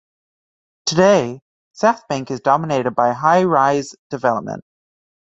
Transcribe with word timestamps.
Today, 0.87 1.41
Southbank 1.79 2.31
is 2.31 2.39
dominated 2.39 2.95
by 2.95 3.11
high-rise 3.13 3.93
development. 4.09 4.63